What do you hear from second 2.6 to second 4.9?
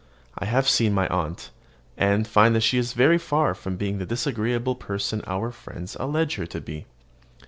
she is very far from being the disagreeable